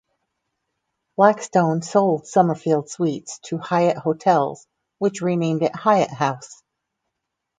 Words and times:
Blackstone 1.15 1.83
sold 1.83 2.25
Summerfield 2.25 2.89
Suites 2.89 3.37
to 3.43 3.59
Hyatt 3.59 3.97
Hotels, 3.99 4.65
which 4.97 5.21
renamed 5.21 5.61
it 5.61 5.75
Hyatt 5.75 6.09
House. 6.09 6.63